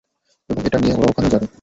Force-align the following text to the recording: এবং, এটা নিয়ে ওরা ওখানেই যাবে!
এবং, 0.49 0.61
এটা 0.67 0.77
নিয়ে 0.79 0.95
ওরা 0.97 1.07
ওখানেই 1.11 1.31
যাবে! 1.33 1.45